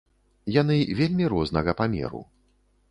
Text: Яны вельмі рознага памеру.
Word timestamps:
Яны 0.55 0.77
вельмі 1.01 1.31
рознага 1.35 1.71
памеру. 1.85 2.21